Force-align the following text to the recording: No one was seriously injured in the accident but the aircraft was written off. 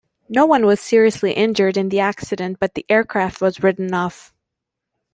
No 0.27 0.47
one 0.47 0.65
was 0.65 0.79
seriously 0.81 1.31
injured 1.33 1.77
in 1.77 1.89
the 1.89 1.99
accident 1.99 2.57
but 2.59 2.73
the 2.73 2.87
aircraft 2.89 3.39
was 3.39 3.61
written 3.61 3.93
off. 3.93 4.33